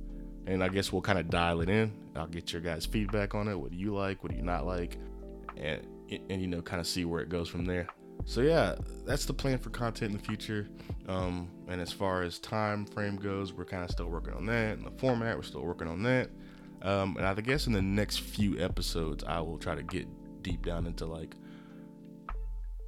and 0.46 0.62
I 0.62 0.68
guess 0.68 0.92
we'll 0.92 1.02
kind 1.02 1.18
of 1.18 1.30
dial 1.30 1.60
it 1.60 1.68
in. 1.68 1.92
I'll 2.16 2.26
get 2.26 2.52
your 2.52 2.62
guys' 2.62 2.86
feedback 2.86 3.34
on 3.34 3.48
it. 3.48 3.54
What 3.54 3.70
do 3.70 3.76
you 3.76 3.94
like? 3.94 4.22
What 4.22 4.32
do 4.32 4.38
you 4.38 4.44
not 4.44 4.66
like? 4.66 4.98
And, 5.56 5.86
and 6.30 6.40
you 6.40 6.46
know, 6.46 6.62
kind 6.62 6.80
of 6.80 6.86
see 6.86 7.04
where 7.04 7.20
it 7.20 7.28
goes 7.28 7.48
from 7.48 7.64
there. 7.64 7.86
So 8.26 8.40
yeah, 8.40 8.76
that's 9.04 9.26
the 9.26 9.34
plan 9.34 9.58
for 9.58 9.70
content 9.70 10.12
in 10.12 10.18
the 10.18 10.24
future. 10.24 10.68
Um, 11.08 11.48
and 11.68 11.80
as 11.80 11.92
far 11.92 12.22
as 12.22 12.38
time 12.38 12.86
frame 12.86 13.16
goes, 13.16 13.52
we're 13.52 13.64
kind 13.64 13.84
of 13.84 13.90
still 13.90 14.06
working 14.06 14.34
on 14.34 14.46
that. 14.46 14.78
And 14.78 14.86
the 14.86 14.90
format, 14.92 15.36
we're 15.36 15.42
still 15.42 15.62
working 15.62 15.88
on 15.88 16.02
that. 16.04 16.30
Um, 16.82 17.16
and 17.16 17.26
I 17.26 17.34
guess 17.34 17.66
in 17.66 17.72
the 17.72 17.82
next 17.82 18.20
few 18.20 18.58
episodes, 18.58 19.24
I 19.24 19.40
will 19.40 19.58
try 19.58 19.74
to 19.74 19.82
get 19.82 20.06
deep 20.42 20.64
down 20.64 20.86
into 20.86 21.06
like 21.06 21.34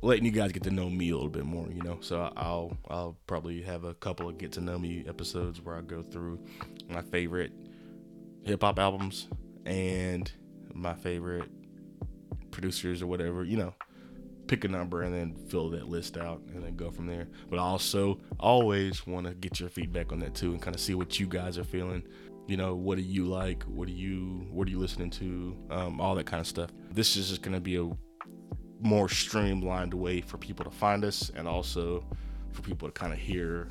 letting 0.03 0.25
you 0.25 0.31
guys 0.31 0.53
get 0.53 0.63
to 0.65 0.71
know 0.71 0.89
me 0.89 1.11
a 1.11 1.15
little 1.15 1.31
bit 1.31 1.45
more, 1.45 1.67
you 1.71 1.83
know. 1.83 1.99
So 2.01 2.33
I'll 2.37 2.77
I'll 2.89 3.17
probably 3.27 3.63
have 3.63 3.85
a 3.85 3.95
couple 3.95 4.29
of 4.29 4.39
get 4.39 4.53
to 4.53 4.61
know 4.61 4.79
me 4.79 5.05
episodes 5.09 5.61
where 5.61 5.77
I 5.77 5.81
go 5.81 6.03
through 6.03 6.41
my 6.89 7.03
favorite 7.03 7.53
hip 8.45 8.63
hop 8.63 8.79
albums 8.79 9.29
and 9.65 10.31
my 10.73 10.95
favorite 10.95 11.51
producers 12.51 13.03
or 13.03 13.07
whatever, 13.07 13.45
you 13.45 13.57
know. 13.57 13.75
Pick 14.47 14.63
a 14.63 14.69
number 14.69 15.03
and 15.03 15.13
then 15.13 15.35
fill 15.49 15.71
that 15.71 15.89
list 15.89 16.17
out 16.17 16.41
and 16.55 16.63
then 16.63 16.77
go 16.77 16.89
from 16.89 17.09
there. 17.09 17.27
But 17.51 17.59
I 17.59 17.63
also 17.63 18.21
always 18.39 19.05
want 19.05 19.27
to 19.27 19.35
get 19.35 19.59
your 19.59 19.69
feedback 19.69 20.13
on 20.13 20.21
that 20.21 20.37
too 20.37 20.53
and 20.53 20.63
kind 20.63 20.73
of 20.77 20.81
see 20.81 20.95
what 20.95 21.19
you 21.19 21.27
guys 21.27 21.59
are 21.59 21.65
feeling. 21.65 22.05
You 22.47 22.57
know, 22.57 22.77
what 22.77 22.97
do 22.97 23.03
you 23.03 23.27
like? 23.27 23.65
What 23.65 23.89
do 23.89 23.93
you 23.93 24.47
what 24.53 24.69
are 24.69 24.71
you 24.71 24.79
listening 24.79 25.11
to? 25.11 25.57
Um, 25.69 26.01
all 26.01 26.15
that 26.15 26.27
kind 26.27 26.41
of 26.41 26.47
stuff. 26.47 26.71
This 26.93 27.17
is 27.17 27.29
just 27.29 27.43
gonna 27.43 27.61
be 27.61 27.75
a 27.75 27.91
more 28.81 29.09
streamlined 29.09 29.95
way 29.95 30.21
for 30.21 30.39
people 30.39 30.65
to 30.65 30.71
find 30.71 31.05
us 31.05 31.31
and 31.35 31.49
also 31.49 32.05
for 32.53 32.63
people 32.63 32.89
to 32.89 32.93
kind 32.93 33.13
of 33.13 33.19
hear 33.19 33.69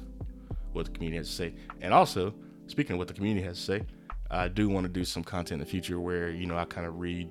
what 0.74 0.86
the 0.86 0.92
community 0.92 1.18
has 1.18 1.30
to 1.30 1.36
say. 1.36 1.54
And 1.82 1.94
also, 1.94 2.34
speaking 2.68 2.94
of 2.94 3.00
what 3.00 3.08
the 3.08 3.14
community 3.14 3.46
has 3.46 3.58
to 3.58 3.64
say, 3.64 3.82
I 4.30 4.48
do 4.48 4.70
want 4.70 4.86
to 4.86 4.92
do 4.92 5.06
some 5.06 5.24
content 5.24 5.54
in 5.54 5.60
the 5.60 5.66
future 5.66 6.00
where, 6.00 6.30
you 6.30 6.46
know, 6.46 6.58
I 6.58 6.66
kind 6.66 6.88
of 6.88 7.00
read 7.00 7.30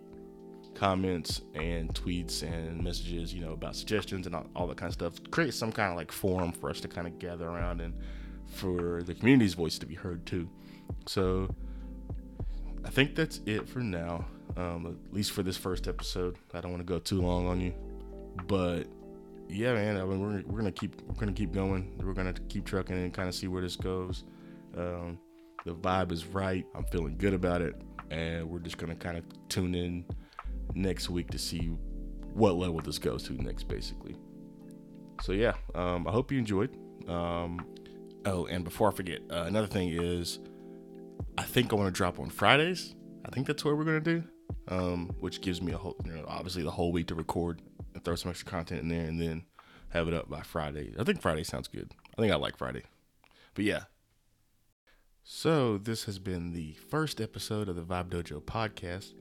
comments 0.74 1.42
and 1.54 1.92
tweets 1.94 2.42
and 2.42 2.82
messages, 2.82 3.32
you 3.32 3.40
know, 3.40 3.52
about 3.52 3.76
suggestions 3.76 4.26
and 4.26 4.34
all, 4.34 4.46
all 4.54 4.66
that 4.66 4.76
kind 4.76 4.88
of 4.88 4.94
stuff. 4.94 5.30
Create 5.30 5.54
some 5.54 5.72
kind 5.72 5.90
of 5.90 5.96
like 5.96 6.12
forum 6.12 6.52
for 6.52 6.70
us 6.70 6.80
to 6.80 6.88
kind 6.88 7.06
of 7.06 7.18
gather 7.18 7.46
around 7.46 7.80
and 7.80 7.94
for 8.46 9.02
the 9.02 9.14
community's 9.14 9.54
voice 9.54 9.78
to 9.78 9.86
be 9.86 9.94
heard 9.94 10.24
too. 10.26 10.48
So 11.06 11.48
I 12.84 12.90
think 12.90 13.14
that's 13.14 13.40
it 13.46 13.68
for 13.68 13.80
now 13.80 14.26
um, 14.56 14.86
at 14.86 15.14
least 15.14 15.32
for 15.32 15.42
this 15.42 15.56
first 15.56 15.88
episode. 15.88 16.36
I 16.52 16.60
don't 16.60 16.70
want 16.70 16.80
to 16.80 16.90
go 16.90 16.98
too 16.98 17.20
long 17.20 17.46
on 17.46 17.60
you, 17.60 17.74
but 18.46 18.86
yeah, 19.48 19.74
man. 19.74 19.96
I 19.96 20.04
mean, 20.04 20.20
we're, 20.20 20.42
we're 20.46 20.58
gonna 20.58 20.72
keep 20.72 21.00
we're 21.02 21.14
gonna 21.14 21.32
keep 21.32 21.52
going. 21.52 21.92
We're 21.98 22.12
gonna 22.12 22.34
keep 22.48 22.64
trucking 22.64 22.96
and 22.96 23.12
kind 23.12 23.28
of 23.28 23.34
see 23.34 23.48
where 23.48 23.62
this 23.62 23.76
goes. 23.76 24.24
Um, 24.76 25.18
the 25.64 25.74
vibe 25.74 26.12
is 26.12 26.26
right. 26.26 26.66
I'm 26.74 26.84
feeling 26.84 27.16
good 27.16 27.34
about 27.34 27.62
it, 27.62 27.74
and 28.10 28.48
we're 28.48 28.60
just 28.60 28.78
gonna 28.78 28.94
kind 28.94 29.16
of 29.16 29.24
tune 29.48 29.74
in 29.74 30.04
next 30.74 31.10
week 31.10 31.30
to 31.30 31.38
see 31.38 31.76
what 32.32 32.56
level 32.56 32.80
this 32.80 32.98
goes 32.98 33.22
to 33.24 33.32
next, 33.34 33.64
basically. 33.64 34.16
So 35.22 35.32
yeah, 35.32 35.54
um, 35.74 36.06
I 36.06 36.10
hope 36.10 36.32
you 36.32 36.38
enjoyed. 36.38 36.76
Um, 37.08 37.64
oh, 38.24 38.46
and 38.46 38.64
before 38.64 38.90
I 38.90 38.94
forget, 38.94 39.20
uh, 39.30 39.44
another 39.46 39.66
thing 39.66 39.90
is, 39.90 40.38
I 41.38 41.42
think 41.42 41.72
I 41.72 41.76
want 41.76 41.92
to 41.92 41.96
drop 41.96 42.18
on 42.18 42.30
Fridays. 42.30 42.94
I 43.24 43.30
think 43.30 43.46
that's 43.46 43.64
what 43.64 43.76
we're 43.76 43.84
gonna 43.84 44.00
do 44.00 44.24
um, 44.68 45.14
which 45.20 45.40
gives 45.40 45.60
me 45.60 45.72
a 45.72 45.76
whole, 45.76 45.96
you 46.04 46.12
know, 46.12 46.24
obviously 46.26 46.62
the 46.62 46.70
whole 46.70 46.92
week 46.92 47.06
to 47.08 47.14
record 47.14 47.60
and 47.94 48.04
throw 48.04 48.14
some 48.14 48.30
extra 48.30 48.48
content 48.48 48.80
in 48.82 48.88
there, 48.88 49.06
and 49.06 49.20
then 49.20 49.44
have 49.90 50.08
it 50.08 50.14
up 50.14 50.28
by 50.28 50.42
Friday. 50.42 50.92
I 50.98 51.04
think 51.04 51.20
Friday 51.20 51.44
sounds 51.44 51.68
good. 51.68 51.92
I 52.16 52.20
think 52.20 52.32
I 52.32 52.36
like 52.36 52.56
Friday, 52.56 52.82
but 53.54 53.64
yeah. 53.64 53.84
So 55.22 55.78
this 55.78 56.04
has 56.04 56.18
been 56.18 56.52
the 56.52 56.74
first 56.90 57.20
episode 57.20 57.68
of 57.68 57.76
the 57.76 57.82
Vibe 57.82 58.08
Dojo 58.10 58.42
podcast. 58.42 59.12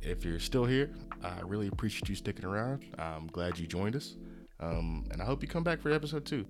If 0.00 0.24
you're 0.24 0.40
still 0.40 0.64
here, 0.64 0.90
I 1.22 1.40
really 1.44 1.68
appreciate 1.68 2.08
you 2.08 2.14
sticking 2.14 2.44
around. 2.44 2.84
I'm 2.98 3.28
glad 3.28 3.58
you 3.58 3.66
joined 3.66 3.96
us, 3.96 4.16
um, 4.60 5.04
and 5.10 5.22
I 5.22 5.24
hope 5.24 5.42
you 5.42 5.48
come 5.48 5.62
back 5.62 5.80
for 5.80 5.90
episode 5.90 6.24
two. 6.24 6.44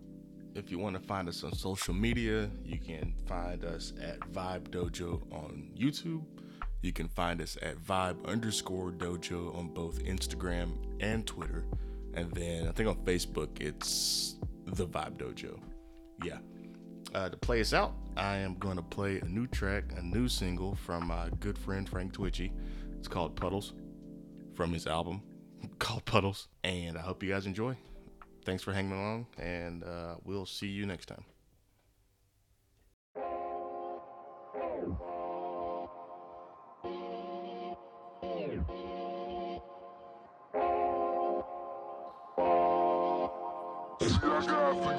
If 0.54 0.70
you 0.70 0.78
want 0.78 0.94
to 0.94 1.02
find 1.06 1.28
us 1.28 1.42
on 1.42 1.52
social 1.52 1.94
media, 1.94 2.48
you 2.64 2.78
can 2.78 3.12
find 3.26 3.64
us 3.64 3.92
at 4.00 4.20
Vibe 4.32 4.68
Dojo 4.68 5.20
on 5.32 5.70
YouTube 5.76 6.22
you 6.84 6.92
can 6.92 7.08
find 7.08 7.40
us 7.40 7.56
at 7.62 7.76
vibe 7.78 8.24
underscore 8.26 8.90
dojo 8.90 9.56
on 9.56 9.68
both 9.68 10.02
Instagram 10.04 10.72
and 11.00 11.26
Twitter. 11.26 11.64
And 12.14 12.30
then 12.32 12.68
I 12.68 12.72
think 12.72 12.88
on 12.88 12.96
Facebook, 13.04 13.60
it's 13.60 14.36
the 14.66 14.86
Vibe 14.86 15.16
Dojo. 15.16 15.58
Yeah. 16.22 16.38
Uh, 17.14 17.28
to 17.28 17.36
play 17.36 17.60
us 17.60 17.72
out, 17.72 17.94
I 18.16 18.36
am 18.36 18.54
going 18.58 18.76
to 18.76 18.82
play 18.82 19.18
a 19.18 19.24
new 19.24 19.46
track, 19.46 19.84
a 19.96 20.02
new 20.02 20.28
single 20.28 20.74
from 20.74 21.06
my 21.06 21.28
good 21.40 21.58
friend 21.58 21.88
Frank 21.88 22.12
Twitchy. 22.12 22.52
It's 22.98 23.08
called 23.08 23.36
Puddles 23.36 23.72
from 24.54 24.72
his 24.72 24.86
album 24.86 25.22
called 25.78 26.04
Puddles. 26.04 26.48
And 26.62 26.96
I 26.96 27.00
hope 27.00 27.22
you 27.22 27.30
guys 27.30 27.46
enjoy. 27.46 27.76
Thanks 28.44 28.62
for 28.62 28.72
hanging 28.74 28.92
along, 28.92 29.26
and 29.38 29.82
uh, 29.84 30.16
we'll 30.22 30.44
see 30.44 30.66
you 30.66 30.84
next 30.84 31.06
time. 31.06 31.24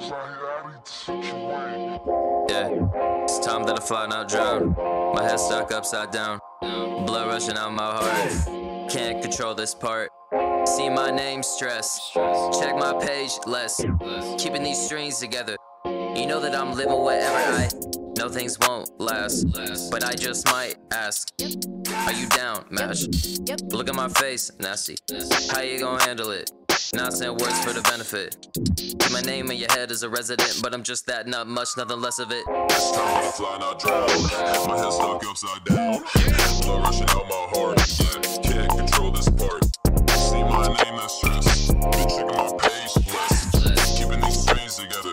Yeah, 0.08 0.20
it's 3.24 3.40
time 3.40 3.64
that 3.64 3.80
I 3.80 3.84
fly, 3.84 4.06
not 4.06 4.30
drown. 4.30 4.76
My 5.16 5.24
head 5.24 5.40
stuck 5.40 5.72
upside 5.72 6.12
down. 6.12 6.40
Blood 6.62 7.28
rushing 7.28 7.58
out 7.58 7.74
my 7.74 7.84
heart. 7.84 8.92
Can't 8.92 9.20
control 9.24 9.56
this 9.56 9.74
part. 9.74 10.12
See 10.68 10.90
my 10.90 11.10
name 11.10 11.42
stress. 11.42 12.12
Check 12.14 12.76
my 12.76 12.94
page 13.04 13.32
less. 13.48 13.84
Keeping 14.38 14.62
these 14.62 14.80
strings 14.80 15.18
together. 15.20 15.56
You 15.86 16.28
know 16.28 16.40
that 16.40 16.54
I'm 16.54 16.74
living 16.74 17.04
wherever 17.04 17.36
I 17.36 17.68
know 18.16 18.30
things 18.30 18.60
won't 18.60 18.88
last. 19.00 19.46
But 19.90 20.04
I 20.04 20.14
just 20.14 20.46
might 20.46 20.76
ask. 20.94 21.30
Are 21.42 22.14
you 22.14 22.28
down, 22.28 22.66
Mash? 22.70 23.08
Look 23.72 23.90
at 23.90 23.96
my 23.96 24.10
face, 24.10 24.52
nasty. 24.60 24.98
How 25.50 25.62
you 25.62 25.80
gonna 25.80 26.04
handle 26.04 26.30
it? 26.30 26.52
Not 26.94 27.14
saying 27.14 27.38
words 27.38 27.60
for 27.64 27.74
the 27.74 27.82
benefit. 27.82 28.48
My 29.12 29.22
name 29.22 29.52
in 29.52 29.58
your 29.58 29.72
head 29.72 29.92
is 29.92 30.04
a 30.04 30.10
resident, 30.10 30.60
but 30.62 30.74
I'm 30.74 30.84
just 30.84 31.06
that, 31.08 31.28
not 31.28 31.48
much, 31.48 31.70
nothing 31.78 32.00
less 32.02 32.20
of 32.20 32.32
it. 32.32 32.46
Time 32.46 32.68
to 32.70 33.32
fly, 33.32 33.58
not 33.60 33.80
drown. 33.80 34.08
My 34.68 34.78
head 34.78 34.92
stuck 34.92 35.24
upside 35.26 35.64
down. 35.66 36.02
Blood 36.62 36.84
rushing 36.84 37.10
out 37.10 37.28
my 37.28 37.48
heart. 37.54 37.78
Can't 38.44 38.70
control 38.70 39.12
this 39.12 39.30
part. 39.30 39.64
See 40.16 40.44
my 40.44 40.68
name 40.68 41.00
in 41.00 41.10
stress. 41.10 41.72
Been 41.72 42.10
checking 42.10 42.28
my 42.28 42.52
page 42.60 42.96
less. 43.66 43.98
Keeping 43.98 44.22
these 44.22 44.42
strings 44.42 44.76
together. 44.76 45.12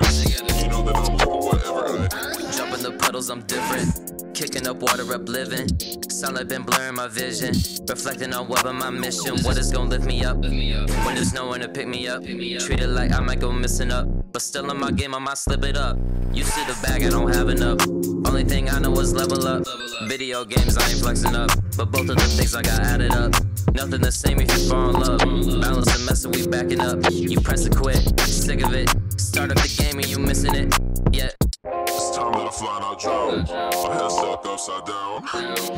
You 0.62 0.68
know 0.68 0.82
that 0.82 0.96
I'm 0.96 1.16
looking 1.16 1.46
whatever 1.46 1.82
I. 1.98 2.52
Jumping 2.56 2.82
the 2.82 2.92
puddles, 2.98 3.30
I'm 3.30 3.42
different. 3.42 4.34
Kicking 4.34 4.66
up 4.66 4.76
water, 4.82 5.12
up 5.14 5.28
living. 5.28 5.68
Sunlight 6.10 6.48
been 6.48 6.62
blurring 6.62 6.94
my 6.94 7.08
vision. 7.08 7.54
Reflecting 7.88 8.32
on 8.32 8.48
what 8.48 8.64
my 8.64 8.90
mission. 8.90 9.36
What 9.42 9.58
is 9.58 9.72
gonna 9.72 9.90
lift 9.90 10.04
me 10.04 10.24
up? 10.24 10.36
When 10.38 11.14
there's 11.14 11.32
no 11.32 11.46
one 11.46 11.60
to 11.60 11.68
pick 11.68 11.86
me 11.86 12.08
up. 12.08 12.22
Treat 12.22 12.80
it 12.80 12.88
like 12.88 13.12
I 13.12 13.20
might 13.20 13.40
go 13.40 13.52
missing 13.52 13.90
up. 13.90 14.06
But 14.32 14.42
still 14.42 14.70
in 14.70 14.78
my 14.78 14.90
game, 14.90 15.14
I 15.14 15.18
might 15.18 15.38
slip 15.38 15.64
it 15.64 15.76
up. 15.76 15.98
You 16.32 16.44
see 16.44 16.64
the 16.64 16.78
bag, 16.82 17.02
I 17.04 17.10
don't 17.10 17.34
have 17.34 17.48
enough. 17.48 17.86
Only 18.26 18.44
thing 18.44 18.70
I 18.70 18.78
know 18.78 18.92
is 19.00 19.12
level 19.12 19.46
up. 19.46 19.64
Video 20.08 20.44
games, 20.44 20.78
I 20.78 20.88
ain't 20.88 21.00
flexing 21.00 21.34
up. 21.34 21.50
But 21.76 21.90
both 21.90 22.08
of 22.08 22.16
the 22.16 22.28
things 22.36 22.54
I 22.54 22.62
got 22.62 22.80
added 22.80 23.12
up. 23.12 23.32
Nothing 23.74 24.00
the 24.00 24.12
same 24.12 24.40
if 24.40 24.50
you 24.50 24.68
fall 24.68 24.90
in 24.90 25.00
love. 25.00 25.18
Balance 25.60 25.94
and 25.94 26.06
mess, 26.06 26.26
we 26.26 26.46
backing 26.46 26.80
up. 26.80 26.98
You 27.10 27.40
press 27.40 27.64
to 27.64 27.70
quit, 27.70 28.18
sick 28.20 28.62
of 28.64 28.72
it. 28.74 28.88
Start 29.20 29.50
up 29.50 29.58
the 29.58 29.82
game 29.82 29.98
and 29.98 30.08
you 30.08 30.18
missing 30.18 30.54
it. 30.54 30.72
Yeah 31.12 31.41
flying, 32.52 32.84
I 32.84 32.94
drone, 33.00 33.44
My 33.48 33.94
head 33.94 34.10
stuck 34.10 34.46
upside 34.46 34.84
down. 34.84 35.22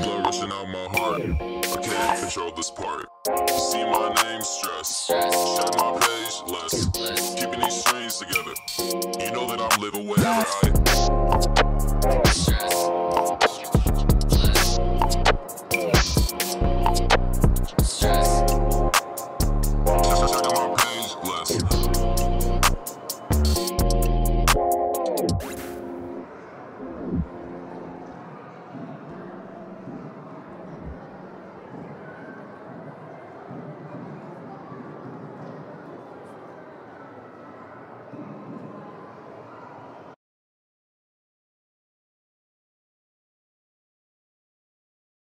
Blood 0.03 0.25
rushing 0.25 0.51
out 0.51 0.69
my 0.69 0.87
heart. 0.91 1.23
I 1.23 1.83
can't 1.83 2.21
control 2.21 2.51
this 2.53 2.71
part. 2.71 3.07
See 3.49 3.85
my 3.85 4.13
name 4.23 4.43
stress. 4.43 5.07
Shed 5.07 5.77
my 5.79 5.99
page 6.01 6.43
less. 6.49 6.87
Keeping 7.39 7.61
these 7.61 7.81
strings 7.81 8.19
together. 8.19 8.55
You 9.25 9.31
know 9.33 9.47
that 9.47 9.61
I'm 9.61 9.81
living 9.81 10.07
where 10.07 10.19
I. 10.21 11.55